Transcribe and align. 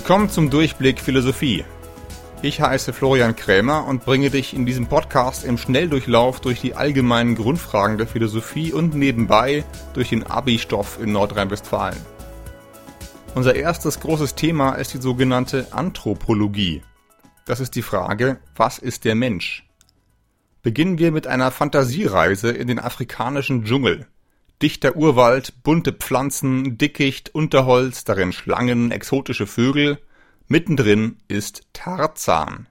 Willkommen 0.00 0.30
zum 0.30 0.48
Durchblick 0.48 0.98
Philosophie. 0.98 1.62
Ich 2.40 2.62
heiße 2.62 2.94
Florian 2.94 3.36
Krämer 3.36 3.86
und 3.86 4.02
bringe 4.02 4.30
dich 4.30 4.54
in 4.54 4.64
diesem 4.64 4.86
Podcast 4.86 5.44
im 5.44 5.58
Schnelldurchlauf 5.58 6.40
durch 6.40 6.58
die 6.58 6.74
allgemeinen 6.74 7.34
Grundfragen 7.34 7.98
der 7.98 8.06
Philosophie 8.06 8.72
und 8.72 8.94
nebenbei 8.94 9.62
durch 9.92 10.08
den 10.08 10.26
Abi-Stoff 10.26 10.98
in 11.02 11.12
Nordrhein-Westfalen. 11.12 11.98
Unser 13.34 13.54
erstes 13.54 14.00
großes 14.00 14.36
Thema 14.36 14.72
ist 14.72 14.94
die 14.94 15.02
sogenannte 15.02 15.66
Anthropologie. 15.70 16.82
Das 17.44 17.60
ist 17.60 17.74
die 17.74 17.82
Frage, 17.82 18.40
was 18.56 18.78
ist 18.78 19.04
der 19.04 19.14
Mensch? 19.14 19.68
Beginnen 20.62 20.98
wir 20.98 21.12
mit 21.12 21.26
einer 21.26 21.50
Fantasiereise 21.50 22.50
in 22.50 22.68
den 22.68 22.78
afrikanischen 22.78 23.64
Dschungel. 23.64 24.06
Dichter 24.62 24.94
Urwald, 24.94 25.62
bunte 25.62 25.90
Pflanzen, 25.94 26.76
Dickicht, 26.76 27.34
Unterholz, 27.34 28.04
darin 28.04 28.30
Schlangen, 28.30 28.90
exotische 28.90 29.46
Vögel. 29.46 29.98
Mittendrin 30.48 31.16
ist 31.28 31.62
Tarzan. 31.72 32.68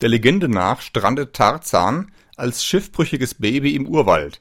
Der 0.00 0.08
Legende 0.08 0.48
nach 0.48 0.80
strandet 0.80 1.34
Tarzan 1.34 2.12
als 2.36 2.64
schiffbrüchiges 2.64 3.34
Baby 3.34 3.74
im 3.74 3.88
Urwald. 3.88 4.40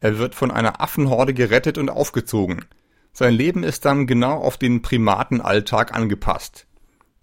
Er 0.00 0.16
wird 0.16 0.34
von 0.34 0.50
einer 0.50 0.80
Affenhorde 0.80 1.34
gerettet 1.34 1.76
und 1.76 1.90
aufgezogen. 1.90 2.64
Sein 3.12 3.34
Leben 3.34 3.64
ist 3.64 3.84
dann 3.84 4.06
genau 4.06 4.38
auf 4.38 4.56
den 4.56 4.80
Primatenalltag 4.80 5.94
angepasst. 5.94 6.66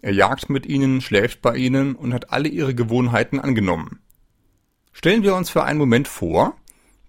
Er 0.04 0.14
jagt 0.14 0.48
mit 0.48 0.68
ihnen, 0.68 1.02
schläft 1.02 1.42
bei 1.42 1.56
ihnen 1.56 1.96
und 1.96 2.14
hat 2.14 2.32
alle 2.32 2.50
ihre 2.50 2.76
Gewohnheiten 2.76 3.40
angenommen. 3.40 4.00
Stellen 4.92 5.24
wir 5.24 5.34
uns 5.34 5.50
für 5.50 5.64
einen 5.64 5.80
Moment 5.80 6.08
vor, 6.08 6.56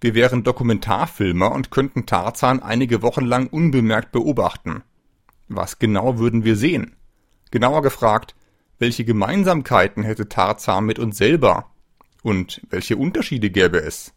wir 0.03 0.13
wären 0.15 0.43
Dokumentarfilmer 0.43 1.51
und 1.51 1.71
könnten 1.71 2.05
Tarzan 2.05 2.61
einige 2.61 3.01
Wochen 3.01 3.23
lang 3.23 3.47
unbemerkt 3.47 4.11
beobachten. 4.11 4.83
Was 5.47 5.79
genau 5.79 6.19
würden 6.19 6.43
wir 6.43 6.57
sehen? 6.57 6.97
Genauer 7.51 7.81
gefragt, 7.81 8.35
welche 8.79 9.05
Gemeinsamkeiten 9.05 10.03
hätte 10.03 10.27
Tarzan 10.27 10.85
mit 10.85 10.99
uns 10.99 11.17
selber? 11.17 11.71
Und 12.21 12.61
welche 12.69 12.97
Unterschiede 12.97 13.49
gäbe 13.49 13.81
es? 13.81 14.13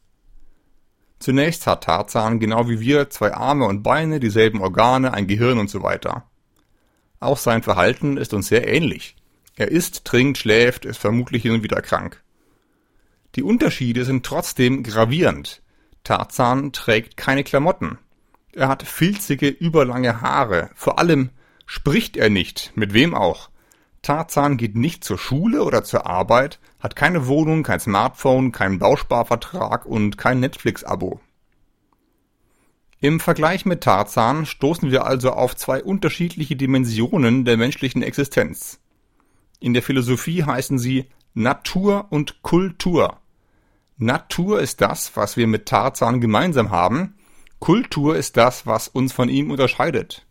Zunächst 1.20 1.69
hat 1.69 1.84
Tarzan 1.84 2.41
genau 2.41 2.69
wie 2.69 2.80
wir 2.80 3.08
zwei 3.10 3.32
Arme 3.32 3.66
und 3.66 3.84
Beine, 3.84 4.19
dieselben 4.19 4.60
Organe, 4.60 5.14
ein 5.14 5.28
Gehirn 5.28 5.58
und 5.58 5.70
so 5.70 5.84
weiter. 5.84 6.28
Auch 7.20 7.38
sein 7.38 7.62
Verhalten 7.62 8.16
ist 8.16 8.34
uns 8.34 8.48
sehr 8.48 8.66
ähnlich. 8.66 9.14
Er 9.55 9.69
isst, 9.69 10.05
trinkt, 10.05 10.38
schläft, 10.38 10.84
ist 10.84 10.98
vermutlich 10.98 11.42
hin 11.42 11.53
und 11.53 11.62
wieder 11.62 11.80
krank. 11.80 12.22
Die 13.36 13.42
Unterschiede 13.44 14.05
sind 14.05 14.27
trotzdem 14.27 14.82
gravierend. 14.82 15.62
Tarzan 16.06 16.70
trägt 16.70 17.16
keine 17.16 17.42
Klamotten. 17.42 17.98
Er 18.52 18.68
hat 18.68 18.84
filzige, 18.84 19.48
überlange 19.48 20.20
Haare. 20.20 20.70
Vor 20.76 21.00
allem 21.00 21.30
spricht 21.66 22.16
er 22.16 22.30
nicht, 22.30 22.70
mit 22.76 22.94
wem 22.94 23.12
auch. 23.12 23.50
Tarzan 24.02 24.56
geht 24.56 24.76
nicht 24.76 25.02
zur 25.02 25.18
Schule 25.18 25.64
oder 25.64 25.82
zur 25.82 26.06
Arbeit, 26.06 26.60
hat 26.78 26.94
keine 26.94 27.26
Wohnung, 27.26 27.64
kein 27.64 27.80
Smartphone, 27.80 28.52
keinen 28.52 28.78
Bausparvertrag 28.78 29.84
und 29.84 30.16
kein 30.16 30.38
Netflix-Abo. 30.38 31.18
Im 33.00 33.18
Vergleich 33.18 33.66
mit 33.66 33.80
Tarzan 33.80 34.46
stoßen 34.46 34.92
wir 34.92 35.06
also 35.06 35.32
auf 35.32 35.56
zwei 35.56 35.82
unterschiedliche 35.82 36.54
Dimensionen 36.54 37.44
der 37.44 37.56
menschlichen 37.56 38.04
Existenz. 38.04 38.78
In 39.58 39.74
der 39.74 39.82
Philosophie 39.82 40.44
heißen 40.44 40.78
sie 40.78 41.06
Natur 41.34 42.06
und 42.10 42.42
Kultur. 42.42 43.18
Natur 43.98 44.61
ist 44.61 44.83
das, 44.83 45.16
was 45.16 45.39
wir 45.39 45.47
mit 45.47 45.66
Tarzan 45.66 46.20
gemeinsam 46.20 46.70
haben, 46.70 47.14
Kultur 47.61 48.16
ist 48.16 48.36
das, 48.36 48.66
was 48.66 48.88
uns 48.88 49.14
von 49.14 49.30
ihm 49.30 49.50
unterscheidet. 49.50 50.27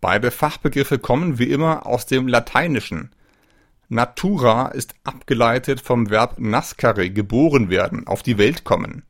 Beide 0.00 0.30
Fachbegriffe 0.30 1.00
kommen 1.00 1.40
wie 1.40 1.50
immer 1.50 1.86
aus 1.86 2.06
dem 2.06 2.28
Lateinischen. 2.28 3.10
Natura 3.88 4.68
ist 4.68 4.94
abgeleitet 5.02 5.80
vom 5.80 6.10
Verb 6.10 6.38
nascere, 6.38 7.10
geboren 7.10 7.70
werden, 7.70 8.06
auf 8.06 8.22
die 8.22 8.38
Welt 8.38 8.62
kommen. 8.62 9.04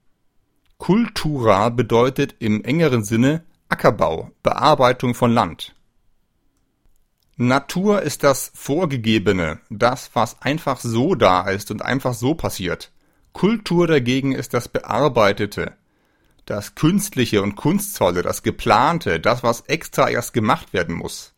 Kultura 0.79 1.69
bedeutet 1.69 2.37
im 2.39 2.65
engeren 2.65 3.05
Sinne 3.05 3.45
Ackerbau, 3.69 4.31
Bearbeitung 4.43 5.15
von 5.15 5.33
Land. 5.33 5.75
Natur 7.37 8.01
ist 8.01 8.23
das 8.23 8.51
Vorgegebene, 8.55 9.61
das, 9.69 10.11
was 10.15 10.41
einfach 10.41 10.81
so 10.81 11.15
da 11.15 11.49
ist 11.49 11.71
und 11.71 11.83
einfach 11.83 12.15
so 12.15 12.35
passiert. 12.35 12.91
Kultur 13.37 13.87
dagegen 13.87 14.33
ist 14.33 14.55
das 14.55 14.67
Bearbeitete, 14.67 15.75
das 16.47 16.75
Künstliche 16.75 17.43
und 17.43 17.55
Kunstvolle, 17.55 18.23
das 18.23 18.43
Geplante, 18.43 19.21
das, 19.21 19.43
was 19.43 19.61
extra 19.67 20.09
erst 20.09 20.33
gemacht 20.33 20.73
werden 20.73 20.95
muss. 20.95 21.35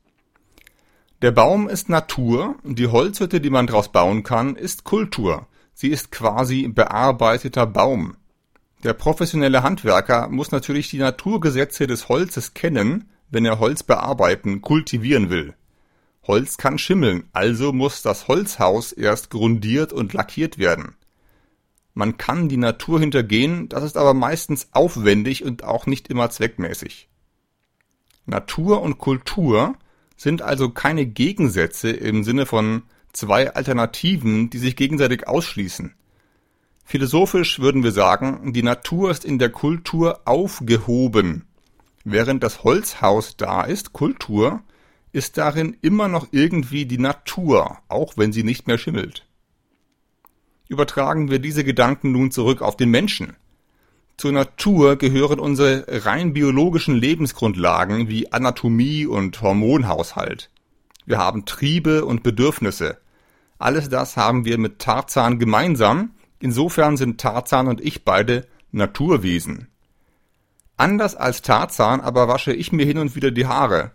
Der 1.23 1.33
Baum 1.33 1.69
ist 1.69 1.89
Natur, 1.89 2.55
die 2.63 2.87
Holzhütte, 2.87 3.41
die 3.41 3.51
man 3.51 3.67
daraus 3.67 3.91
bauen 3.91 4.23
kann, 4.23 4.55
ist 4.55 4.85
Kultur. 4.85 5.49
Sie 5.75 5.89
ist 5.89 6.13
quasi 6.13 6.69
bearbeiteter 6.69 7.67
Baum. 7.67 8.17
Der 8.85 8.93
professionelle 8.93 9.65
Handwerker 9.65 10.29
muss 10.29 10.53
natürlich 10.53 10.91
die 10.91 10.99
Naturgesetze 10.99 11.89
des 11.89 12.09
Holzes 12.09 12.55
kennen, 12.55 13.11
wenn 13.29 13.45
er 13.45 13.59
Holz 13.59 13.83
bearbeiten, 13.83 14.63
kultivieren 14.63 15.31
will. 15.31 15.55
Holz 16.29 16.59
kann 16.59 16.79
schimmeln, 16.79 17.25
also 17.33 17.73
muss 17.73 18.03
das 18.03 18.29
Holzhaus 18.29 18.93
erst 18.93 19.31
grundiert 19.31 19.93
und 19.93 20.13
lackiert 20.13 20.59
werden. 20.59 20.95
Man 21.95 22.17
kann 22.17 22.49
die 22.49 22.57
Natur 22.57 23.01
hintergehen, 23.01 23.69
das 23.69 23.83
ist 23.83 23.97
aber 23.97 24.15
meistens 24.15 24.69
aufwendig 24.73 25.45
und 25.45 25.65
auch 25.65 25.87
nicht 25.87 26.09
immer 26.09 26.31
zweckmäßig. 26.31 27.09
Natur 28.27 28.83
und 28.83 28.99
Kultur 28.99 29.75
sind 30.17 30.43
also 30.43 30.71
keine 30.71 31.07
Gegensätze 31.07 31.91
im 31.91 32.25
Sinne 32.25 32.47
von 32.47 32.83
zwei 33.13 33.55
Alternativen, 33.55 34.51
die 34.51 34.59
sich 34.59 34.77
gegenseitig 34.77 35.27
ausschließen. 35.27 35.95
Philosophisch 36.85 37.61
würden 37.61 37.83
wir 37.83 37.93
sagen, 37.93 38.53
die 38.53 38.63
Natur 38.63 39.11
ist 39.11 39.25
in 39.25 39.39
der 39.39 39.51
Kultur 39.51 40.21
aufgehoben. 40.25 41.47
Während 42.05 42.43
das 42.43 42.65
Holzhaus 42.65 43.37
da 43.37 43.63
ist, 43.63 43.93
Kultur, 43.93 44.63
ist 45.13 45.37
darin 45.37 45.77
immer 45.83 46.09
noch 46.09 46.29
irgendwie 46.31 46.87
die 46.87 46.99
Natur, 46.99 47.79
auch 47.89 48.17
wenn 48.17 48.33
sie 48.33 48.43
nicht 48.43 48.67
mehr 48.67 48.79
schimmelt. 48.79 49.28
Übertragen 50.69 51.31
wir 51.31 51.39
diese 51.39 51.65
Gedanken 51.65 52.13
nun 52.13 52.31
zurück 52.31 52.61
auf 52.61 52.77
den 52.77 52.91
Menschen. 52.91 53.37
Zur 54.19 54.33
Natur 54.33 54.97
gehören 54.97 55.39
unsere 55.39 56.05
rein 56.05 56.35
biologischen 56.35 56.95
Lebensgrundlagen 56.95 58.09
wie 58.09 58.33
Anatomie 58.33 59.07
und 59.07 59.41
Hormonhaushalt. 59.41 60.51
Wir 61.07 61.19
haben 61.19 61.47
Triebe 61.47 62.05
und 62.05 62.23
Bedürfnisse. 62.23 62.99
Alles 63.59 63.89
das 63.89 64.17
haben 64.17 64.45
wir 64.45 64.59
mit 64.59 64.79
Tarzan 64.79 65.39
gemeinsam, 65.39 66.11
insofern 66.39 66.97
sind 66.99 67.19
Tarzan 67.19 67.67
und 67.67 67.81
ich 67.81 68.05
beide 68.05 68.47
Naturwesen. 68.71 69.69
Anders 70.77 71.17
als 71.17 71.41
Tarzan 71.41 72.01
aber 72.01 72.29
wasche 72.29 72.53
ich 72.53 72.73
mir 72.73 72.85
hin 72.85 72.99
und 72.99 73.17
wieder 73.17 73.31
die 73.31 73.47
Haare. 73.47 73.93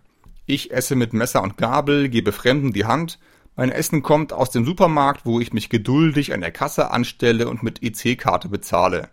Ich 0.47 0.71
esse 0.71 0.95
mit 0.95 1.13
Messer 1.13 1.43
und 1.43 1.55
Gabel, 1.57 2.09
gebe 2.09 2.31
Fremden 2.31 2.73
die 2.73 2.85
Hand 2.85 3.19
mein 3.55 3.71
Essen 3.71 4.01
kommt 4.01 4.33
aus 4.33 4.49
dem 4.49 4.65
Supermarkt, 4.65 5.25
wo 5.25 5.39
ich 5.39 5.53
mich 5.53 5.69
geduldig 5.69 6.33
an 6.33 6.41
der 6.41 6.51
Kasse 6.51 6.91
anstelle 6.91 7.47
und 7.47 7.61
mit 7.61 7.83
EC-Karte 7.83 8.49
bezahle. 8.49 9.09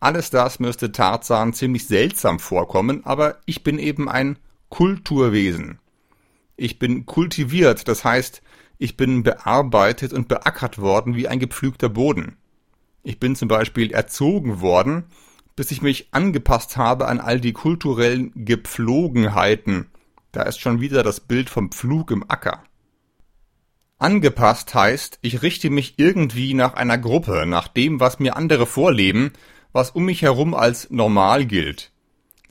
Alles 0.00 0.30
das 0.30 0.60
müsste 0.60 0.92
Tarzan 0.92 1.52
ziemlich 1.52 1.86
seltsam 1.86 2.38
vorkommen, 2.38 3.04
aber 3.04 3.38
ich 3.46 3.62
bin 3.62 3.78
eben 3.78 4.08
ein 4.08 4.38
Kulturwesen. 4.68 5.78
Ich 6.56 6.78
bin 6.78 7.06
kultiviert, 7.06 7.88
das 7.88 8.04
heißt, 8.04 8.42
ich 8.78 8.96
bin 8.96 9.22
bearbeitet 9.22 10.12
und 10.12 10.28
beackert 10.28 10.78
worden 10.78 11.16
wie 11.16 11.28
ein 11.28 11.38
gepflügter 11.38 11.88
Boden. 11.88 12.36
Ich 13.02 13.20
bin 13.20 13.36
zum 13.36 13.48
Beispiel 13.48 13.92
erzogen 13.92 14.60
worden, 14.60 15.04
bis 15.56 15.70
ich 15.70 15.82
mich 15.82 16.08
angepasst 16.12 16.76
habe 16.76 17.08
an 17.08 17.20
all 17.20 17.40
die 17.40 17.52
kulturellen 17.52 18.32
Gepflogenheiten. 18.34 19.86
Da 20.32 20.42
ist 20.42 20.60
schon 20.60 20.80
wieder 20.80 21.02
das 21.02 21.20
Bild 21.20 21.48
vom 21.50 21.70
Pflug 21.70 22.10
im 22.10 22.28
Acker. 22.28 22.64
Angepasst 24.04 24.74
heißt, 24.74 25.18
ich 25.22 25.40
richte 25.40 25.70
mich 25.70 25.94
irgendwie 25.96 26.52
nach 26.52 26.74
einer 26.74 26.98
Gruppe, 26.98 27.46
nach 27.46 27.68
dem, 27.68 28.00
was 28.00 28.18
mir 28.18 28.36
andere 28.36 28.66
vorleben, 28.66 29.32
was 29.72 29.92
um 29.92 30.04
mich 30.04 30.20
herum 30.20 30.52
als 30.52 30.90
normal 30.90 31.46
gilt. 31.46 31.90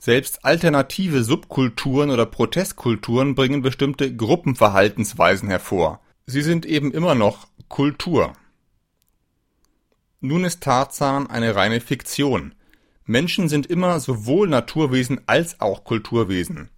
Selbst 0.00 0.44
alternative 0.44 1.22
Subkulturen 1.22 2.10
oder 2.10 2.26
Protestkulturen 2.26 3.36
bringen 3.36 3.62
bestimmte 3.62 4.12
Gruppenverhaltensweisen 4.16 5.48
hervor. 5.48 6.00
Sie 6.26 6.42
sind 6.42 6.66
eben 6.66 6.90
immer 6.90 7.14
noch 7.14 7.46
Kultur. 7.68 8.32
Nun 10.20 10.42
ist 10.42 10.60
Tarzan 10.60 11.28
eine 11.28 11.54
reine 11.54 11.80
Fiktion. 11.80 12.56
Menschen 13.04 13.48
sind 13.48 13.66
immer 13.66 14.00
sowohl 14.00 14.48
Naturwesen 14.48 15.20
als 15.26 15.60
auch 15.60 15.84
Kulturwesen. 15.84 16.68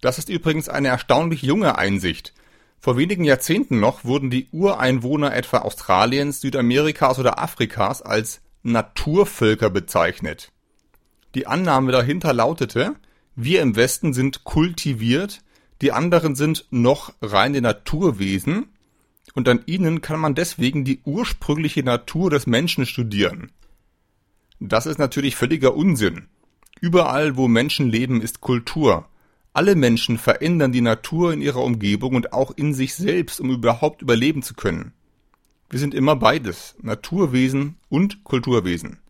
Das 0.00 0.16
ist 0.16 0.30
übrigens 0.30 0.70
eine 0.70 0.88
erstaunlich 0.88 1.42
junge 1.42 1.76
Einsicht, 1.76 2.32
vor 2.80 2.96
wenigen 2.96 3.24
Jahrzehnten 3.24 3.80
noch 3.80 4.04
wurden 4.04 4.30
die 4.30 4.48
Ureinwohner 4.52 5.34
etwa 5.34 5.58
Australiens, 5.58 6.40
Südamerikas 6.40 7.18
oder 7.18 7.38
Afrikas 7.38 8.02
als 8.02 8.40
Naturvölker 8.62 9.70
bezeichnet. 9.70 10.52
Die 11.34 11.46
Annahme 11.46 11.92
dahinter 11.92 12.32
lautete, 12.32 12.94
wir 13.34 13.62
im 13.62 13.76
Westen 13.76 14.12
sind 14.12 14.44
kultiviert, 14.44 15.42
Die 15.80 15.92
anderen 15.92 16.34
sind 16.34 16.66
noch 16.70 17.12
reine 17.22 17.60
Naturwesen 17.60 18.66
und 19.34 19.48
an 19.48 19.60
ihnen 19.66 20.00
kann 20.00 20.18
man 20.18 20.34
deswegen 20.34 20.84
die 20.84 21.00
ursprüngliche 21.04 21.84
Natur 21.84 22.30
des 22.30 22.46
Menschen 22.46 22.84
studieren. 22.84 23.52
Das 24.58 24.86
ist 24.86 24.98
natürlich 24.98 25.36
völliger 25.36 25.74
Unsinn. 25.74 26.26
Überall, 26.80 27.36
wo 27.36 27.46
Menschen 27.46 27.88
leben, 27.88 28.20
ist 28.20 28.40
Kultur. 28.40 29.08
Alle 29.58 29.74
Menschen 29.74 30.18
verändern 30.18 30.70
die 30.70 30.80
Natur 30.80 31.32
in 31.32 31.40
ihrer 31.40 31.64
Umgebung 31.64 32.14
und 32.14 32.32
auch 32.32 32.52
in 32.52 32.74
sich 32.74 32.94
selbst, 32.94 33.40
um 33.40 33.50
überhaupt 33.50 34.02
überleben 34.02 34.40
zu 34.40 34.54
können. 34.54 34.92
Wir 35.68 35.80
sind 35.80 35.94
immer 35.94 36.14
beides, 36.14 36.76
Naturwesen 36.80 37.74
und 37.88 38.22
Kulturwesen. 38.22 39.00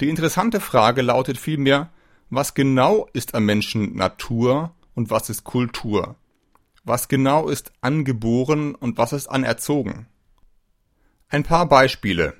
Die 0.00 0.08
interessante 0.08 0.58
Frage 0.58 1.02
lautet 1.02 1.38
vielmehr, 1.38 1.92
was 2.30 2.54
genau 2.54 3.06
ist 3.12 3.36
am 3.36 3.44
Menschen 3.44 3.94
Natur 3.94 4.74
und 4.96 5.10
was 5.10 5.30
ist 5.30 5.44
Kultur? 5.44 6.16
Was 6.82 7.06
genau 7.06 7.48
ist 7.48 7.70
angeboren 7.80 8.74
und 8.74 8.98
was 8.98 9.12
ist 9.12 9.28
anerzogen? 9.28 10.08
Ein 11.28 11.44
paar 11.44 11.68
Beispiele. 11.68 12.34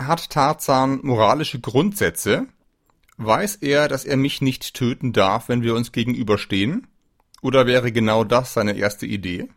Hat 0.00 0.30
Tarzan 0.30 0.98
moralische 1.04 1.60
Grundsätze? 1.60 2.48
Weiß 3.24 3.56
er, 3.56 3.86
dass 3.86 4.04
er 4.04 4.16
mich 4.16 4.40
nicht 4.40 4.74
töten 4.74 5.12
darf, 5.12 5.48
wenn 5.48 5.62
wir 5.62 5.76
uns 5.76 5.92
gegenüberstehen? 5.92 6.88
Oder 7.40 7.66
wäre 7.66 7.92
genau 7.92 8.24
das 8.24 8.52
seine 8.52 8.72
erste 8.72 9.06
Idee? 9.06 9.48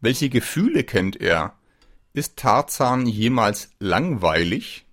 Welche 0.00 0.28
Gefühle 0.28 0.84
kennt 0.84 1.20
er? 1.20 1.54
Ist 2.12 2.36
Tarzan 2.36 3.06
jemals 3.06 3.70
langweilig? 3.80 4.86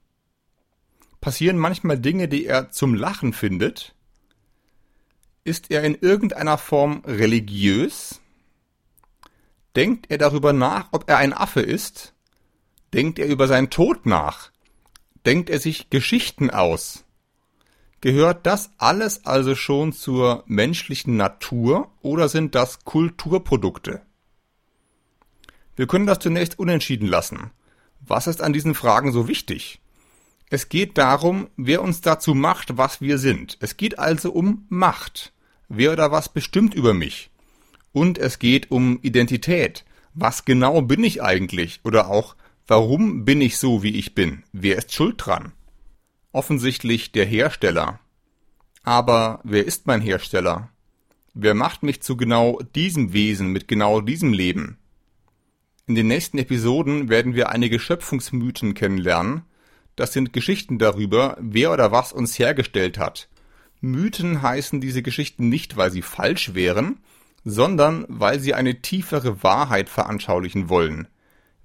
Passieren 1.19 1.60
manchmal 1.60 2.00
Dinge, 2.00 2.28
die 2.28 2.48
er 2.48 2.72
zum 2.72 2.96
Lachen 2.96 3.31
findet? 3.31 3.94
Ist 5.44 5.69
er 5.69 5.84
in 5.84 5.94
irgendeiner 5.94 6.58
Form 6.58 7.04
religiös? 7.06 8.22
Denkt 9.75 10.10
er 10.10 10.18
darüber 10.18 10.52
nach, 10.52 10.88
ob 10.94 11.08
er 11.08 11.18
ein 11.18 11.34
Affe 11.34 11.62
ist? 11.62 12.16
Denkt 12.92 13.19
er 13.19 13.28
über 13.28 13.48
seinen 13.48 13.69
Tod 13.69 14.08
nach? 14.08 14.50
Denkt 15.28 15.52
er 15.52 15.60
sich 15.60 15.92
Geschichten 15.92 16.50
aus? 16.50 17.06
Gehört 18.01 18.45
das 18.45 18.71
alles 18.77 19.25
also 19.25 19.56
schon 19.56 19.94
zur 19.94 20.44
menschlichen 20.48 21.18
Natur 21.18 21.92
oder 22.01 22.30
sind 22.30 22.56
das 22.56 22.83
Kulturprodukte? 22.83 24.01
Wir 25.75 25.88
können 25.88 26.07
das 26.07 26.19
zunächst 26.19 26.59
unentschieden 26.59 27.07
lassen. 27.07 27.51
Was 28.01 28.27
ist 28.27 28.42
an 28.42 28.53
diesen 28.53 28.75
Fragen 28.75 29.12
so 29.12 29.27
wichtig? 29.27 29.80
Es 30.50 30.68
geht 30.68 30.98
darum, 30.98 31.48
wer 31.56 31.81
uns 31.81 32.01
dazu 32.01 32.33
macht, 32.33 32.77
was 32.77 33.00
wir 33.00 33.18
sind. 33.18 33.57
Es 33.62 33.77
geht 33.77 34.00
also 34.00 34.31
um 34.31 34.65
Macht. 34.69 35.31
Wer 35.69 35.94
oder 35.94 36.12
was 36.12 36.27
bestimmt 36.27 36.74
über 36.74 36.94
mich? 36.94 37.30
Und 37.94 38.18
es 38.18 38.39
geht 38.39 38.71
um 38.71 39.00
Identität. 39.01 39.86
Was 40.13 40.44
genau 40.44 40.81
bin 40.81 41.03
ich 41.03 41.24
eigentlich? 41.24 41.80
Oder 41.83 42.09
auch, 42.09 42.36
Warum 42.68 43.25
bin 43.25 43.42
ich 43.42 43.57
so, 43.57 43.83
wie 43.83 43.98
ich 43.98 44.15
bin? 44.15 44.44
Wer 44.53 44.77
ist 44.77 44.94
schuld 44.94 45.15
dran? 45.18 45.51
Offensichtlich 46.33 47.12
der 47.12 47.25
Hersteller. 47.25 48.00
Aber 48.83 49.42
wer 49.44 49.66
ist 49.66 49.86
mein 49.86 50.00
Hersteller? 50.00 50.69
Wer 51.33 51.54
macht 51.54 51.83
mich 51.83 52.01
zu 52.01 52.16
genau 52.16 52.60
diesem 52.74 53.12
Wesen 53.12 53.48
mit 53.48 53.68
genau 53.68 54.00
diesem 54.00 54.31
Leben? 54.31 54.78
In 55.88 55.95
den 55.95 56.07
nächsten 56.07 56.38
Episoden 56.38 57.10
werden 57.10 57.36
wir 57.36 57.50
einige 57.50 57.80
Schöpfungsmythen 57.80 58.75
kennenlernen. 58.75 59.42
Das 59.98 60.13
sind 60.13 60.31
Geschichten 60.31 60.80
darüber, 60.80 61.36
wer 61.42 61.74
oder 61.74 61.92
was 61.92 62.13
uns 62.13 62.39
hergestellt 62.39 62.98
hat. 62.98 63.27
Mythen 63.81 64.42
heißen 64.42 64.80
diese 64.80 65.01
Geschichten 65.01 65.50
nicht, 65.50 65.75
weil 65.75 65.92
sie 65.92 66.01
falsch 66.01 66.54
wären, 66.54 67.00
sondern 67.44 68.06
weil 68.07 68.39
sie 68.39 68.54
eine 68.54 68.81
tiefere 68.81 69.44
Wahrheit 69.44 69.89
veranschaulichen 69.89 70.69
wollen. 70.69 71.10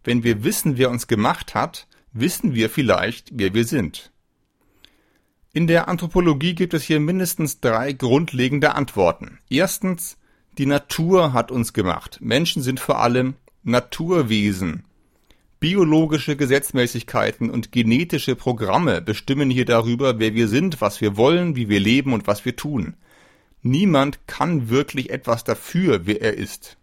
Wenn 0.02 0.24
wir 0.24 0.42
wissen, 0.42 0.76
wer 0.76 0.90
uns 0.90 1.06
gemacht 1.06 1.54
hat, 1.54 1.86
wissen 2.12 2.52
wir 2.52 2.68
vielleicht, 2.68 3.30
wer 3.32 3.54
wir 3.54 3.64
sind. 3.64 4.10
In 5.56 5.66
der 5.66 5.88
Anthropologie 5.88 6.54
gibt 6.54 6.74
es 6.74 6.84
hier 6.84 7.00
mindestens 7.00 7.60
drei 7.60 7.94
grundlegende 7.94 8.74
Antworten. 8.74 9.38
Erstens, 9.48 10.18
die 10.58 10.66
Natur 10.66 11.32
hat 11.32 11.50
uns 11.50 11.72
gemacht. 11.72 12.18
Menschen 12.20 12.60
sind 12.60 12.78
vor 12.78 13.00
allem 13.00 13.36
Naturwesen. 13.62 14.84
Biologische 15.58 16.36
Gesetzmäßigkeiten 16.36 17.48
und 17.48 17.72
genetische 17.72 18.36
Programme 18.36 19.00
bestimmen 19.00 19.48
hier 19.48 19.64
darüber, 19.64 20.18
wer 20.18 20.34
wir 20.34 20.48
sind, 20.48 20.82
was 20.82 21.00
wir 21.00 21.16
wollen, 21.16 21.56
wie 21.56 21.70
wir 21.70 21.80
leben 21.80 22.12
und 22.12 22.26
was 22.26 22.44
wir 22.44 22.54
tun. 22.54 22.94
Niemand 23.62 24.26
kann 24.26 24.68
wirklich 24.68 25.08
etwas 25.08 25.42
dafür, 25.42 26.04
wer 26.04 26.20
er 26.20 26.34
ist. 26.34 26.76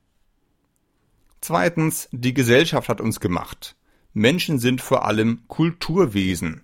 Zweitens, 1.41 2.09
die 2.11 2.33
Gesellschaft 2.33 2.89
hat 2.89 3.01
uns 3.01 3.19
gemacht. 3.19 3.75
Menschen 4.13 4.57
sind 4.57 4.81
vor 4.81 5.05
allem 5.05 5.43
Kulturwesen. 5.47 6.62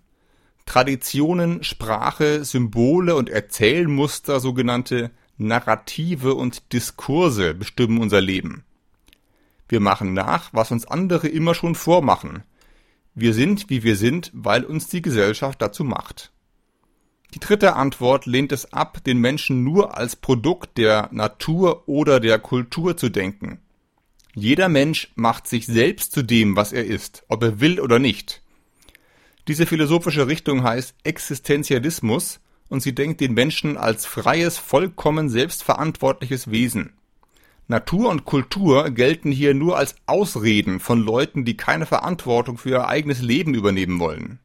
Traditionen, 0.70 1.64
Sprache, 1.64 2.46
Symbole 2.46 3.16
und 3.16 3.28
Erzählmuster, 3.28 4.40
sogenannte 4.40 5.10
Narrative 5.40 6.36
und 6.36 6.74
Diskurse 6.74 7.56
bestimmen 7.56 8.00
unser 8.00 8.22
Leben. 8.22 8.64
Wir 9.68 9.80
machen 9.80 10.14
nach, 10.14 10.54
was 10.54 10.70
uns 10.70 10.86
andere 10.86 11.28
immer 11.28 11.56
schon 11.56 11.74
vormachen. 11.74 12.44
Wir 13.16 13.34
sind, 13.34 13.72
wie 13.72 13.82
wir 13.82 13.96
sind, 13.96 14.30
weil 14.36 14.64
uns 14.64 14.86
die 14.86 15.02
Gesellschaft 15.02 15.60
dazu 15.60 15.84
macht. 15.84 16.32
Die 17.34 17.40
dritte 17.40 17.76
Antwort 17.76 18.28
lehnt 18.28 18.52
es 18.52 18.72
ab, 18.72 19.04
den 19.04 19.18
Menschen 19.18 19.64
nur 19.64 19.98
als 19.98 20.16
Produkt 20.16 20.78
der 20.78 21.10
Natur 21.12 21.90
oder 21.90 22.20
der 22.20 22.38
Kultur 22.38 22.96
zu 22.96 23.10
denken. 23.10 23.60
Jeder 24.36 24.70
Mensch 24.70 25.12
macht 25.16 25.48
sich 25.48 25.66
selbst 25.66 26.12
zu 26.12 26.22
dem, 26.22 26.56
was 26.56 26.74
er 26.74 26.86
ist, 26.86 27.24
ob 27.28 27.42
er 27.42 27.60
will 27.60 27.80
oder 27.80 27.98
nicht. 27.98 28.44
Diese 29.50 29.66
philosophische 29.66 30.28
Richtung 30.28 30.62
heißt 30.62 30.94
Existenzialismus 31.04 32.40
und 32.68 32.84
sie 32.84 32.94
denkt 32.94 33.20
den 33.20 33.34
Menschen 33.34 33.78
als 33.78 34.06
freies, 34.06 34.60
vollkommen 34.60 35.28
selbstverantwortliches 35.28 36.52
Wesen. 36.52 36.94
Natur 37.68 38.12
und 38.12 38.26
Kultur 38.26 38.92
gelten 38.92 39.32
hier 39.32 39.56
nur 39.56 39.76
als 39.76 39.96
Ausreden 40.06 40.80
von 40.80 41.02
Leuten, 41.02 41.46
die 41.46 41.58
keine 41.58 41.88
Verantwortung 41.88 42.60
für 42.60 42.70
ihr 42.70 42.88
eigenes 42.88 43.24
Leben 43.24 43.56
übernehmen 43.56 44.00
wollen. 44.00 44.38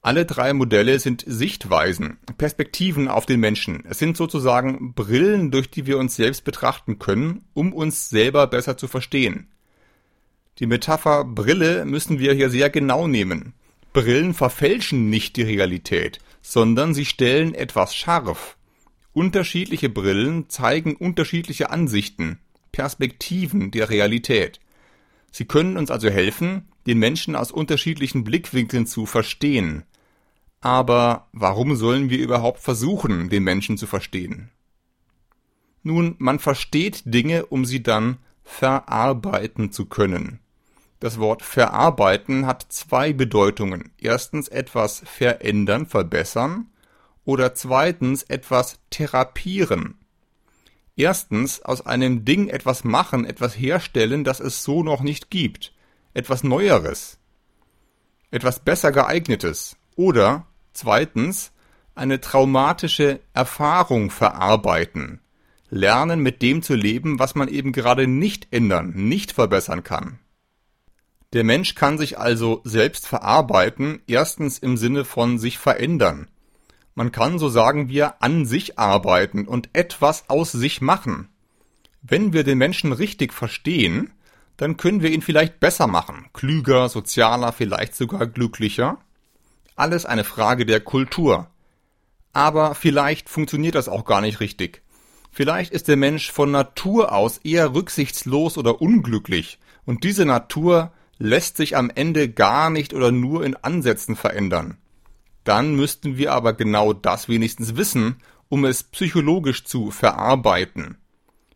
Alle 0.00 0.24
drei 0.24 0.54
Modelle 0.54 0.98
sind 0.98 1.22
Sichtweisen, 1.26 2.16
Perspektiven 2.38 3.08
auf 3.08 3.26
den 3.26 3.40
Menschen. 3.40 3.84
Es 3.84 3.98
sind 3.98 4.16
sozusagen 4.16 4.94
Brillen, 4.94 5.50
durch 5.50 5.70
die 5.70 5.84
wir 5.84 5.98
uns 5.98 6.16
selbst 6.16 6.44
betrachten 6.44 6.98
können, 6.98 7.44
um 7.52 7.74
uns 7.74 8.08
selber 8.08 8.46
besser 8.46 8.78
zu 8.78 8.88
verstehen. 8.88 9.51
Die 10.58 10.66
Metapher 10.66 11.24
Brille 11.24 11.84
müssen 11.84 12.18
wir 12.18 12.34
hier 12.34 12.50
sehr 12.50 12.68
genau 12.68 13.06
nehmen. 13.06 13.54
Brillen 13.92 14.34
verfälschen 14.34 15.10
nicht 15.10 15.36
die 15.36 15.42
Realität, 15.42 16.18
sondern 16.42 16.94
sie 16.94 17.04
stellen 17.04 17.54
etwas 17.54 17.94
scharf. 17.94 18.56
Unterschiedliche 19.12 19.88
Brillen 19.88 20.48
zeigen 20.48 20.96
unterschiedliche 20.96 21.70
Ansichten, 21.70 22.38
Perspektiven 22.70 23.70
der 23.70 23.90
Realität. 23.90 24.60
Sie 25.30 25.46
können 25.46 25.76
uns 25.76 25.90
also 25.90 26.08
helfen, 26.10 26.68
den 26.86 26.98
Menschen 26.98 27.36
aus 27.36 27.50
unterschiedlichen 27.50 28.24
Blickwinkeln 28.24 28.86
zu 28.86 29.06
verstehen. 29.06 29.84
Aber 30.60 31.28
warum 31.32 31.76
sollen 31.76 32.10
wir 32.10 32.18
überhaupt 32.18 32.60
versuchen, 32.60 33.28
den 33.28 33.42
Menschen 33.42 33.76
zu 33.78 33.86
verstehen? 33.86 34.50
Nun, 35.82 36.14
man 36.18 36.38
versteht 36.38 37.02
Dinge, 37.04 37.46
um 37.46 37.64
sie 37.64 37.82
dann 37.82 38.18
verarbeiten 38.44 39.72
zu 39.72 39.86
können. 39.86 40.38
Das 41.02 41.18
Wort 41.18 41.42
verarbeiten 41.42 42.46
hat 42.46 42.64
zwei 42.68 43.12
Bedeutungen. 43.12 43.90
Erstens 43.98 44.46
etwas 44.46 45.02
verändern, 45.04 45.86
verbessern 45.86 46.68
oder 47.24 47.56
zweitens 47.56 48.22
etwas 48.22 48.78
therapieren. 48.90 49.98
Erstens 50.94 51.60
aus 51.60 51.84
einem 51.84 52.24
Ding 52.24 52.46
etwas 52.46 52.84
machen, 52.84 53.24
etwas 53.24 53.58
herstellen, 53.58 54.22
das 54.22 54.38
es 54.38 54.62
so 54.62 54.84
noch 54.84 55.00
nicht 55.02 55.28
gibt. 55.28 55.72
Etwas 56.14 56.44
Neueres. 56.44 57.18
Etwas 58.30 58.60
besser 58.60 58.92
geeignetes. 58.92 59.76
Oder 59.96 60.46
Zweitens 60.72 61.50
eine 61.96 62.20
traumatische 62.20 63.18
Erfahrung 63.34 64.10
verarbeiten. 64.10 65.20
Lernen, 65.68 66.20
mit 66.20 66.42
dem 66.42 66.62
zu 66.62 66.76
leben, 66.76 67.18
was 67.18 67.34
man 67.34 67.48
eben 67.48 67.72
gerade 67.72 68.06
nicht 68.06 68.46
ändern, 68.52 68.92
nicht 68.94 69.32
verbessern 69.32 69.82
kann. 69.82 70.20
Der 71.32 71.44
Mensch 71.44 71.74
kann 71.74 71.98
sich 71.98 72.18
also 72.18 72.60
selbst 72.64 73.06
verarbeiten, 73.06 74.00
erstens 74.06 74.58
im 74.58 74.76
Sinne 74.76 75.04
von 75.04 75.38
sich 75.38 75.58
verändern. 75.58 76.28
Man 76.94 77.10
kann, 77.10 77.38
so 77.38 77.48
sagen 77.48 77.88
wir, 77.88 78.22
an 78.22 78.44
sich 78.44 78.78
arbeiten 78.78 79.48
und 79.48 79.70
etwas 79.72 80.28
aus 80.28 80.52
sich 80.52 80.80
machen. 80.80 81.28
Wenn 82.02 82.32
wir 82.32 82.44
den 82.44 82.58
Menschen 82.58 82.92
richtig 82.92 83.32
verstehen, 83.32 84.10
dann 84.58 84.76
können 84.76 85.00
wir 85.00 85.10
ihn 85.10 85.22
vielleicht 85.22 85.60
besser 85.60 85.86
machen, 85.86 86.26
klüger, 86.34 86.88
sozialer, 86.88 87.52
vielleicht 87.52 87.94
sogar 87.94 88.26
glücklicher 88.26 88.98
alles 89.76 90.06
eine 90.06 90.24
Frage 90.24 90.66
der 90.66 90.80
Kultur. 90.80 91.48
Aber 92.32 92.74
vielleicht 92.74 93.28
funktioniert 93.28 93.74
das 93.74 93.88
auch 93.88 94.04
gar 94.04 94.20
nicht 94.20 94.40
richtig. 94.40 94.82
Vielleicht 95.30 95.72
ist 95.72 95.88
der 95.88 95.96
Mensch 95.96 96.30
von 96.30 96.50
Natur 96.50 97.12
aus 97.12 97.38
eher 97.38 97.74
rücksichtslos 97.74 98.58
oder 98.58 98.82
unglücklich, 98.82 99.58
und 99.84 100.04
diese 100.04 100.24
Natur 100.24 100.92
lässt 101.22 101.56
sich 101.56 101.76
am 101.76 101.88
Ende 101.94 102.28
gar 102.28 102.68
nicht 102.68 102.94
oder 102.94 103.12
nur 103.12 103.44
in 103.44 103.54
Ansätzen 103.54 104.16
verändern. 104.16 104.76
Dann 105.44 105.76
müssten 105.76 106.18
wir 106.18 106.32
aber 106.32 106.52
genau 106.52 106.92
das 106.92 107.28
wenigstens 107.28 107.76
wissen, 107.76 108.16
um 108.48 108.64
es 108.64 108.82
psychologisch 108.82 109.64
zu 109.64 109.92
verarbeiten. 109.92 110.96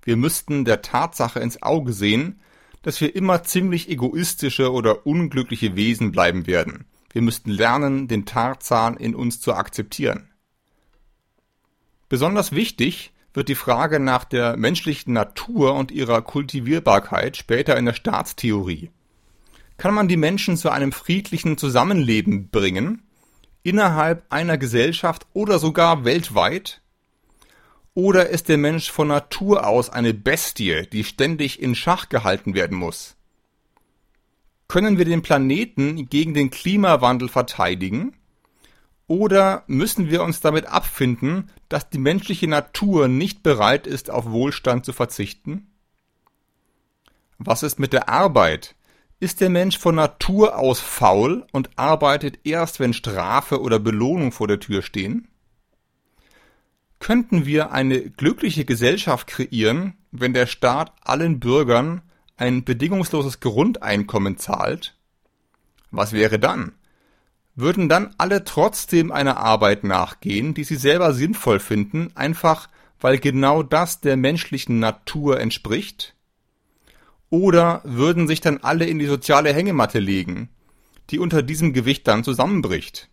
Wir 0.03 0.17
müssten 0.17 0.65
der 0.65 0.83
Tatsache 0.83 1.41
ins 1.41 1.63
Auge 1.63 1.93
sehen, 1.93 2.41
dass 2.83 3.01
wir 3.01 3.17
immer 3.17 3.43
ziemlich 3.43 3.89
egoistische 3.91 4.73
oder 4.73 5.05
unglückliche 5.05 5.75
Wesen 5.75 6.13
bleiben 6.13 6.47
werden. 6.47 6.85
Wir 7.13 7.23
müssten 7.23 7.51
lernen, 7.51 8.07
den 8.07 8.25
Tarzan 8.25 8.97
in 8.97 9.17
uns 9.17 9.41
zu 9.41 9.53
akzeptieren. 9.53 10.31
Besonders 12.09 12.53
wichtig 12.53 13.13
wird 13.35 13.49
die 13.49 13.57
Frage 13.57 13.99
nach 13.99 14.25
der 14.25 14.57
menschlichen 14.57 15.13
Natur 15.13 15.75
und 15.75 15.91
ihrer 15.91 16.23
Kultivierbarkeit 16.23 17.37
später 17.37 17.77
in 17.77 17.87
der 17.87 17.95
Staatstheorie. 17.95 18.91
Kann 19.77 19.95
man 19.95 20.09
die 20.09 20.17
Menschen 20.17 20.57
zu 20.57 20.71
einem 20.71 20.93
friedlichen 20.93 21.59
Zusammenleben 21.59 22.49
bringen, 22.49 23.03
innerhalb 23.63 24.25
einer 24.31 24.59
Gesellschaft 24.59 25.27
oder 25.33 25.59
sogar 25.59 26.05
weltweit? 26.05 26.81
Oder 27.95 28.29
ist 28.29 28.49
der 28.49 28.59
Mensch 28.59 28.91
von 28.91 29.09
Natur 29.09 29.67
aus 29.67 29.91
eine 29.91 30.15
Bestie, 30.15 30.87
die 30.93 31.05
ständig 31.05 31.61
in 31.61 31.75
Schach 31.75 32.09
gehalten 32.09 32.55
werden 32.55 32.77
muss? 32.77 33.17
Können 34.69 34.99
wir 34.99 35.05
den 35.05 35.23
Planeten 35.23 36.09
gegen 36.09 36.35
den 36.35 36.51
Klimawandel 36.51 37.29
verteidigen? 37.29 38.17
Oder 39.07 39.63
müssen 39.67 40.11
wir 40.11 40.23
uns 40.23 40.41
damit 40.41 40.67
abfinden, 40.67 41.51
dass 41.69 41.89
die 41.89 41.99
menschliche 41.99 42.49
Natur 42.49 43.09
nicht 43.09 43.43
bereit 43.43 43.87
ist, 43.87 44.11
auf 44.11 44.31
Wohlstand 44.31 44.85
zu 44.85 44.93
verzichten? 44.93 45.69
Was 47.39 47.63
ist 47.63 47.79
mit 47.79 47.93
der 47.93 48.09
Arbeit? 48.09 48.75
Ist 49.19 49.41
der 49.41 49.49
Mensch 49.49 49.79
von 49.79 49.95
Natur 49.95 50.59
aus 50.59 50.81
faul 50.81 51.47
und 51.53 51.71
arbeitet 51.77 52.41
erst, 52.45 52.81
wenn 52.81 52.93
Strafe 52.93 53.61
oder 53.61 53.79
Belohnung 53.79 54.33
vor 54.33 54.49
der 54.49 54.61
Tür 54.61 54.83
stehen? 54.83 55.29
Könnten 56.99 57.47
wir 57.47 57.73
eine 57.73 58.11
glückliche 58.11 58.65
Gesellschaft 58.65 59.27
kreieren, 59.27 59.95
wenn 60.11 60.35
der 60.35 60.47
Staat 60.47 60.93
allen 61.03 61.41
Bürgern 61.41 62.03
ein 62.37 62.65
bedingungsloses 62.65 63.41
Grundeinkommen 63.41 64.39
zahlt? 64.39 64.97
Was 65.91 66.13
wäre 66.13 66.39
dann? 66.39 66.73
würden 67.57 67.89
dann 67.89 68.15
alle 68.19 68.45
trotzdem 68.45 69.11
einer 69.11 69.39
Arbeit 69.39 69.83
nachgehen, 69.83 70.55
die 70.55 70.65
sie 70.65 70.77
selber 70.77 71.13
sinnvoll 71.15 71.59
finden, 71.59 72.13
einfach 72.15 72.69
weil 73.01 73.19
genau 73.19 73.63
das 73.63 74.01
der 74.01 74.17
menschlichen 74.17 74.79
Natur 74.79 75.41
entspricht? 75.41 76.15
Oder 77.37 77.83
würden 77.85 78.27
sich 78.27 78.41
dann 78.41 78.61
alle 78.63 78.87
in 78.87 78.99
die 78.99 79.05
soziale 79.05 79.53
Hängematte 79.53 79.99
legen, 79.99 80.49
die 81.11 81.19
unter 81.19 81.43
diesem 81.43 81.75
Gewicht 81.75 82.09
dann 82.09 82.25
zusammenbricht? 82.25 83.11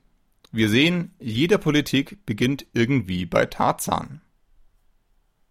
Wir 0.50 0.70
sehen, 0.70 1.14
jede 1.20 1.58
Politik 1.58 2.26
beginnt 2.26 2.66
irgendwie 2.72 3.26
bei 3.26 3.46
Tarzan. 3.46 4.22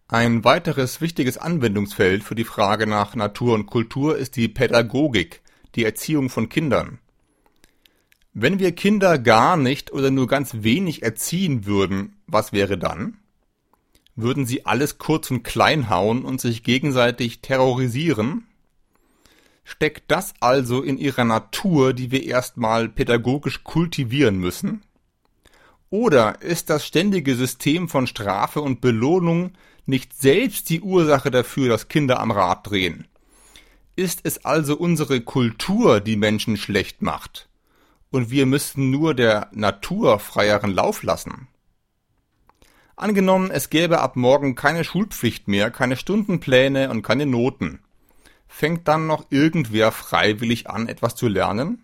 Ein 0.07 0.43
weiteres 0.43 1.01
wichtiges 1.01 1.37
Anwendungsfeld 1.37 2.23
für 2.23 2.33
die 2.33 2.45
Frage 2.45 2.87
nach 2.87 3.15
Natur 3.15 3.53
und 3.53 3.67
Kultur 3.67 4.17
ist 4.17 4.37
die 4.37 4.47
Pädagogik, 4.47 5.43
die 5.75 5.83
Erziehung 5.83 6.31
von 6.31 6.49
Kindern. 6.49 6.97
Wenn 8.33 8.57
wir 8.57 8.71
Kinder 8.71 9.19
gar 9.19 9.55
nicht 9.55 9.93
oder 9.93 10.09
nur 10.09 10.25
ganz 10.25 10.63
wenig 10.63 11.03
erziehen 11.03 11.67
würden, 11.67 12.15
was 12.25 12.53
wäre 12.53 12.79
dann? 12.79 13.19
Würden 14.15 14.47
sie 14.47 14.65
alles 14.65 14.97
kurz 14.97 15.29
und 15.29 15.43
klein 15.43 15.91
hauen 15.91 16.25
und 16.25 16.41
sich 16.41 16.63
gegenseitig 16.63 17.41
terrorisieren? 17.41 18.47
Steckt 19.63 20.11
das 20.11 20.33
also 20.39 20.81
in 20.81 20.97
ihrer 20.97 21.23
Natur, 21.23 21.93
die 21.93 22.11
wir 22.11 22.23
erstmal 22.23 22.89
pädagogisch 22.89 23.63
kultivieren 23.63 24.37
müssen? 24.37 24.83
Oder 25.89 26.41
ist 26.41 26.69
das 26.69 26.85
ständige 26.85 27.35
System 27.35 27.87
von 27.87 28.07
Strafe 28.07 28.61
und 28.61 28.81
Belohnung 28.81 29.53
nicht 29.85 30.19
selbst 30.19 30.69
die 30.69 30.81
Ursache 30.81 31.31
dafür, 31.31 31.69
dass 31.69 31.87
Kinder 31.87 32.19
am 32.19 32.31
Rad 32.31 32.69
drehen? 32.69 33.07
Ist 33.95 34.21
es 34.23 34.43
also 34.43 34.75
unsere 34.75 35.21
Kultur, 35.21 36.01
die 36.01 36.15
Menschen 36.15 36.57
schlecht 36.57 37.01
macht? 37.01 37.47
und 38.13 38.29
wir 38.29 38.45
müssten 38.45 38.91
nur 38.91 39.15
der 39.15 39.49
Natur 39.53 40.19
freieren 40.19 40.71
Lauf 40.71 41.01
lassen. 41.01 41.47
Angenommen, 42.95 43.49
es 43.49 43.71
gäbe 43.71 44.01
ab 44.01 44.15
morgen 44.15 44.53
keine 44.53 44.83
Schulpflicht 44.83 45.47
mehr, 45.47 45.71
keine 45.71 45.97
Stundenpläne 45.97 46.91
und 46.91 47.01
keine 47.01 47.25
Noten. 47.25 47.79
Fängt 48.55 48.87
dann 48.87 49.07
noch 49.07 49.25
irgendwer 49.31 49.91
freiwillig 49.91 50.69
an, 50.69 50.87
etwas 50.87 51.15
zu 51.15 51.27
lernen? 51.27 51.83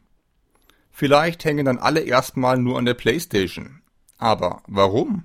Vielleicht 0.92 1.44
hängen 1.44 1.66
dann 1.66 1.80
alle 1.80 2.02
erstmal 2.02 2.60
nur 2.60 2.78
an 2.78 2.86
der 2.86 2.94
Playstation. 2.94 3.82
Aber 4.20 4.62
warum? 4.68 5.24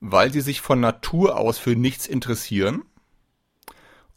Weil 0.00 0.30
sie 0.30 0.42
sich 0.42 0.60
von 0.60 0.78
Natur 0.78 1.38
aus 1.38 1.56
für 1.56 1.74
nichts 1.74 2.06
interessieren? 2.06 2.84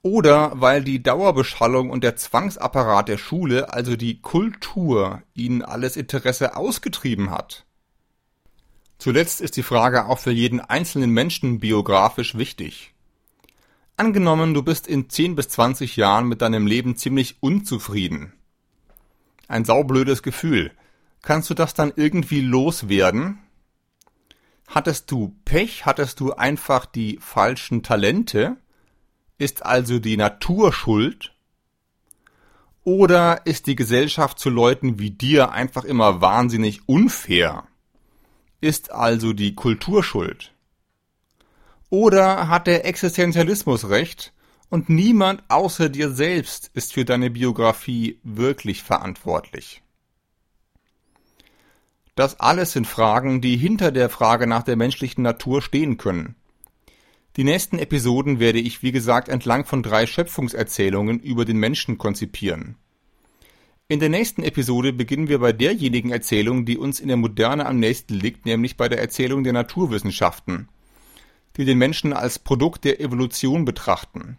Oder 0.02 0.52
weil 0.56 0.84
die 0.84 1.02
Dauerbeschallung 1.02 1.90
und 1.90 2.04
der 2.04 2.18
Zwangsapparat 2.18 3.08
der 3.08 3.18
Schule, 3.18 3.72
also 3.72 3.96
die 3.96 4.20
Kultur, 4.20 5.24
ihnen 5.36 5.62
alles 5.62 5.96
Interesse 5.96 6.58
ausgetrieben 6.58 7.32
hat. 7.32 7.66
Zuletzt 8.98 9.40
ist 9.40 9.56
die 9.56 9.64
Frage 9.64 10.06
auch 10.08 10.20
für 10.20 10.32
jeden 10.32 10.60
einzelnen 10.60 11.12
Menschen 11.12 11.62
biografisch 11.62 12.38
wichtig. 12.38 12.94
Angenommen, 14.00 14.54
du 14.54 14.64
bist 14.64 14.88
in 14.88 15.10
10 15.10 15.36
bis 15.36 15.50
20 15.50 15.98
Jahren 15.98 16.26
mit 16.30 16.42
deinem 16.42 16.66
Leben 16.66 16.96
ziemlich 16.96 17.36
unzufrieden. 17.42 18.32
Ein 19.50 19.66
saublödes 19.66 20.24
Gefühl. 20.24 20.72
Kannst 21.22 21.50
du 21.50 21.54
das 21.54 21.74
dann 21.74 21.92
irgendwie 21.98 22.40
loswerden? 22.40 23.40
Hattest 24.70 25.12
du 25.12 25.36
Pech? 25.44 25.86
Hattest 25.86 26.22
du 26.22 26.32
einfach 26.32 26.86
die 26.86 27.18
falschen 27.20 27.84
Talente? 27.84 28.56
Ist 29.38 29.66
also 29.66 30.00
die 30.00 30.16
Natur 30.16 30.72
schuld? 30.72 31.36
Oder 32.86 33.46
ist 33.46 33.68
die 33.68 33.76
Gesellschaft 33.76 34.40
zu 34.40 34.50
Leuten 34.50 34.98
wie 34.98 35.12
dir 35.12 35.52
einfach 35.52 35.84
immer 35.84 36.22
wahnsinnig 36.22 36.88
unfair? 36.88 37.66
Ist 38.62 38.94
also 38.94 39.34
die 39.34 39.56
Kultur 39.56 40.06
schuld? 40.06 40.54
Oder 41.90 42.48
hat 42.50 42.68
der 42.68 42.86
Existenzialismus 42.86 43.90
recht 43.90 44.34
und 44.70 44.90
niemand 44.90 45.44
außer 45.48 45.90
dir 45.90 46.12
selbst 46.12 46.70
ist 46.74 46.94
für 46.94 47.06
deine 47.06 47.32
Biografie 47.32 48.20
wirklich 48.24 48.84
verantwortlich? 48.84 49.82
Das 52.16 52.40
alles 52.40 52.74
sind 52.74 52.86
Fragen, 52.86 53.42
die 53.42 53.58
hinter 53.58 53.92
der 53.92 54.10
Frage 54.10 54.46
nach 54.46 54.64
der 54.64 54.76
menschlichen 54.76 55.24
Natur 55.24 55.62
stehen 55.62 55.98
können. 55.98 56.36
Die 57.38 57.44
nächsten 57.44 57.80
Episoden 57.80 58.40
werde 58.40 58.60
ich 58.60 58.84
wie 58.84 58.92
gesagt 58.92 59.30
entlang 59.30 59.66
von 59.66 59.82
drei 59.82 60.06
Schöpfungserzählungen 60.06 61.20
über 61.20 61.46
den 61.46 61.58
Menschen 61.58 61.98
konzipieren. 61.98 62.76
In 63.88 64.00
der 64.00 64.10
nächsten 64.10 64.44
Episode 64.44 64.94
beginnen 64.94 65.30
wir 65.30 65.40
bei 65.40 65.54
derjenigen 65.54 66.12
Erzählung, 66.12 66.66
die 66.66 66.78
uns 66.78 67.00
in 67.00 67.08
der 67.08 67.18
Moderne 67.18 67.66
am 67.66 67.80
nächsten 67.80 68.14
liegt, 68.14 68.46
nämlich 68.46 68.78
bei 68.78 68.90
der 68.90 69.00
Erzählung 69.00 69.44
der 69.44 69.54
Naturwissenschaften, 69.54 70.68
die 71.60 71.66
den 71.66 71.78
Menschen 71.78 72.14
als 72.14 72.40
Produkt 72.40 72.86
der 72.86 73.02
Evolution 73.02 73.66
betrachten. 73.66 74.38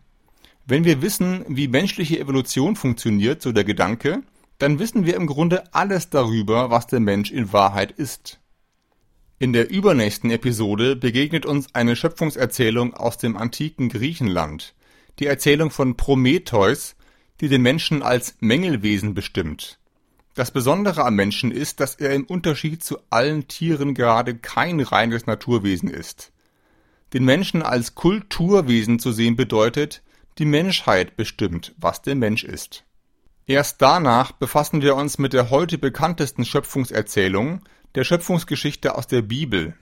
Wenn 0.65 0.87
wir 0.87 1.03
wissen, 1.03 1.45
wie 1.49 1.69
menschliche 1.69 2.19
Evolution 2.19 2.77
funktioniert, 2.77 3.43
so 3.43 3.53
der 3.53 3.65
Gedanke, 3.65 4.23
dann 4.57 4.79
wissen 4.79 5.05
wir 5.05 5.17
im 5.17 5.27
Grunde 5.27 5.75
alles 5.75 6.09
darüber, 6.09 6.71
was 6.71 6.87
der 6.87 7.01
Mensch 7.01 7.31
in 7.31 7.53
Wahrheit 7.53 7.93
ist. 7.93 8.41
In 9.39 9.53
der 9.53 9.69
übernächsten 9.69 10.31
Episode 10.31 10.97
begegnet 10.97 11.45
uns 11.45 11.75
eine 11.75 11.95
Schöpfungserzählung 11.95 12.95
aus 12.95 13.19
dem 13.19 13.37
antiken 13.37 13.91
Griechenland, 13.91 14.75
die 15.19 15.27
Erzählung 15.27 15.71
von 15.71 15.99
Prometheus, 15.99 16.97
die 17.43 17.49
den 17.49 17.61
Menschen 17.61 18.03
als 18.03 18.35
Mängelwesen 18.41 19.13
bestimmt. 19.13 19.79
Das 20.33 20.53
Besondere 20.53 21.05
am 21.05 21.17
Menschen 21.17 21.51
ist, 21.51 21.81
dass 21.81 21.97
er 21.97 22.15
im 22.15 22.25
Unterschied 22.25 22.83
zu 22.83 22.97
allen 23.11 23.47
Tieren 23.47 23.93
gerade 23.93 24.35
kein 24.37 24.81
reines 24.81 25.27
Naturwesen 25.27 25.91
ist. 25.91 26.33
Den 27.13 27.25
Menschen 27.25 27.63
als 27.63 27.95
Kulturwesen 27.95 28.99
zu 28.99 29.13
sehen 29.13 29.37
bedeutet, 29.37 30.03
die 30.39 30.45
Menschheit 30.45 31.17
bestimmt, 31.17 31.75
was 31.77 32.03
der 32.03 32.15
Mensch 32.15 32.45
ist. 32.45 32.85
Erst 33.47 33.83
danach 33.83 34.31
befassen 34.33 34.81
wir 34.81 34.95
uns 34.95 35.19
mit 35.19 35.33
der 35.33 35.51
heute 35.51 35.77
bekanntesten 35.77 36.45
Schöpfungserzählung, 36.45 37.63
der 37.97 38.05
Schöpfungsgeschichte 38.05 38.95
aus 38.95 39.09
der 39.09 39.23
Bibel. 39.23 39.75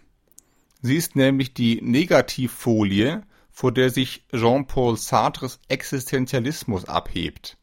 Sie 0.81 0.97
ist 0.97 1.17
nämlich 1.17 1.53
die 1.53 1.83
Negativfolie, 1.83 3.23
vor 3.51 3.73
der 3.73 3.91
sich 3.91 4.25
Jean-Paul 4.33 4.97
Sartres 4.97 5.61
Existenzialismus 5.69 6.87
abhebt. 6.87 7.59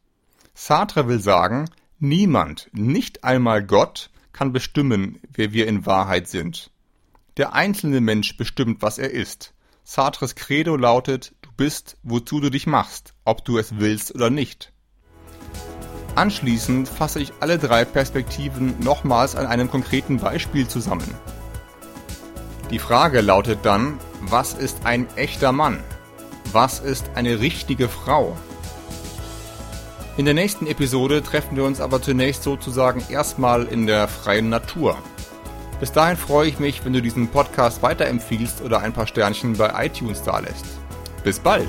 Sartre 0.54 1.08
will 1.08 1.20
sagen, 1.20 1.68
niemand, 1.98 2.70
nicht 2.72 3.24
einmal 3.24 3.64
Gott, 3.64 4.10
kann 4.32 4.52
bestimmen, 4.52 5.18
wer 5.32 5.52
wir 5.52 5.66
in 5.66 5.86
Wahrheit 5.86 6.28
sind. 6.28 6.70
Der 7.36 7.54
einzelne 7.54 8.00
Mensch 8.00 8.36
bestimmt, 8.36 8.80
was 8.82 8.98
er 8.98 9.10
ist. 9.10 9.54
Sartres 9.88 10.34
Credo 10.34 10.76
lautet, 10.76 11.32
du 11.42 11.50
bist, 11.56 11.96
wozu 12.02 12.40
du 12.40 12.50
dich 12.50 12.66
machst, 12.66 13.14
ob 13.24 13.44
du 13.44 13.56
es 13.56 13.78
willst 13.78 14.12
oder 14.16 14.30
nicht. 14.30 14.72
Anschließend 16.16 16.88
fasse 16.88 17.20
ich 17.20 17.32
alle 17.38 17.56
drei 17.56 17.84
Perspektiven 17.84 18.74
nochmals 18.80 19.36
an 19.36 19.46
einem 19.46 19.70
konkreten 19.70 20.18
Beispiel 20.18 20.66
zusammen. 20.66 21.08
Die 22.72 22.80
Frage 22.80 23.20
lautet 23.20 23.60
dann, 23.62 24.00
was 24.22 24.54
ist 24.54 24.84
ein 24.84 25.06
echter 25.14 25.52
Mann? 25.52 25.84
Was 26.50 26.80
ist 26.80 27.08
eine 27.14 27.38
richtige 27.38 27.88
Frau? 27.88 28.36
In 30.16 30.24
der 30.24 30.34
nächsten 30.34 30.66
Episode 30.66 31.22
treffen 31.22 31.56
wir 31.56 31.62
uns 31.62 31.80
aber 31.80 32.02
zunächst 32.02 32.42
sozusagen 32.42 33.04
erstmal 33.08 33.66
in 33.66 33.86
der 33.86 34.08
freien 34.08 34.48
Natur. 34.48 34.98
Bis 35.78 35.92
dahin 35.92 36.16
freue 36.16 36.48
ich 36.48 36.58
mich, 36.58 36.84
wenn 36.84 36.92
du 36.92 37.02
diesen 37.02 37.28
Podcast 37.28 37.82
weiterempfiehlst 37.82 38.62
oder 38.62 38.80
ein 38.80 38.92
paar 38.92 39.06
Sternchen 39.06 39.56
bei 39.56 39.86
iTunes 39.86 40.22
dalässt. 40.22 40.64
Bis 41.22 41.38
bald! 41.38 41.68